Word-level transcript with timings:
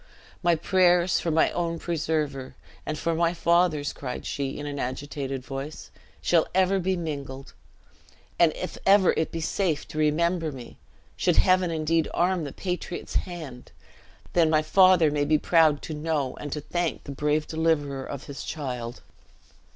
"My 0.41 0.55
prayers 0.55 1.19
for 1.19 1.29
my 1.29 1.51
own 1.51 1.77
preserver, 1.77 2.55
and 2.87 2.97
for 2.97 3.13
my 3.13 3.35
father's," 3.35 3.93
cried 3.93 4.25
she, 4.25 4.57
in 4.57 4.65
an 4.65 4.79
agitated 4.79 5.45
voice, 5.45 5.91
"shall 6.23 6.47
ever 6.55 6.79
be 6.79 6.97
mingled. 6.97 7.53
And, 8.39 8.51
if 8.55 8.79
ever 8.83 9.13
it 9.15 9.31
be 9.31 9.41
safe 9.41 9.87
to 9.89 9.99
remember 9.99 10.51
me 10.51 10.79
should 11.15 11.35
Heaven 11.37 11.69
indeed 11.69 12.07
arm 12.15 12.45
the 12.45 12.51
patriot's 12.51 13.13
hand 13.29 13.71
then 14.33 14.49
my 14.49 14.63
father 14.63 15.11
may 15.11 15.23
be 15.23 15.37
proud 15.37 15.83
to 15.83 15.93
know 15.93 16.35
and 16.37 16.51
to 16.51 16.61
thank 16.61 17.03
the 17.03 17.11
brave 17.11 17.45
deliverer 17.45 18.03
of 18.03 18.23
his 18.23 18.43
child." 18.43 19.01